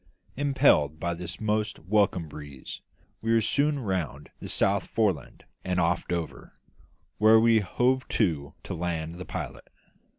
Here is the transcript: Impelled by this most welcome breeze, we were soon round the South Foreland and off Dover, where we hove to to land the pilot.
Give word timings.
Impelled 0.35 0.99
by 0.99 1.13
this 1.13 1.39
most 1.39 1.77
welcome 1.77 2.27
breeze, 2.27 2.81
we 3.21 3.31
were 3.31 3.39
soon 3.39 3.77
round 3.77 4.31
the 4.39 4.49
South 4.49 4.87
Foreland 4.87 5.45
and 5.63 5.79
off 5.79 6.07
Dover, 6.07 6.53
where 7.19 7.39
we 7.39 7.59
hove 7.59 8.07
to 8.07 8.55
to 8.63 8.73
land 8.73 9.19
the 9.19 9.25
pilot. 9.25 9.69